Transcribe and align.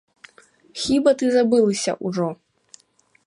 Хіба 0.83 1.13
ты 1.19 1.29
забылася 1.35 1.91
ўжо? 2.09 2.29